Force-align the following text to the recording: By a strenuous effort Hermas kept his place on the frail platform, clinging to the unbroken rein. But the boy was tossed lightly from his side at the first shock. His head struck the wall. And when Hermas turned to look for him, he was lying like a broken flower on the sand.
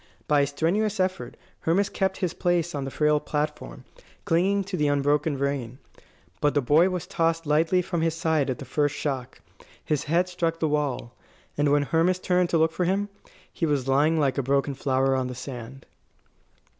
By 0.27 0.41
a 0.41 0.47
strenuous 0.47 0.99
effort 0.99 1.37
Hermas 1.59 1.87
kept 1.87 2.17
his 2.25 2.33
place 2.33 2.73
on 2.73 2.85
the 2.85 2.89
frail 2.89 3.19
platform, 3.19 3.85
clinging 4.25 4.63
to 4.63 4.75
the 4.75 4.87
unbroken 4.87 5.37
rein. 5.37 5.77
But 6.39 6.55
the 6.55 6.59
boy 6.63 6.89
was 6.89 7.05
tossed 7.05 7.45
lightly 7.45 7.83
from 7.83 8.01
his 8.01 8.15
side 8.15 8.49
at 8.49 8.57
the 8.57 8.65
first 8.65 8.95
shock. 8.95 9.41
His 9.85 10.05
head 10.05 10.27
struck 10.27 10.59
the 10.59 10.67
wall. 10.67 11.13
And 11.55 11.71
when 11.71 11.83
Hermas 11.83 12.17
turned 12.17 12.49
to 12.49 12.57
look 12.57 12.71
for 12.71 12.85
him, 12.85 13.09
he 13.53 13.67
was 13.67 13.87
lying 13.87 14.19
like 14.19 14.39
a 14.39 14.41
broken 14.41 14.73
flower 14.73 15.15
on 15.15 15.27
the 15.27 15.35
sand. 15.35 15.85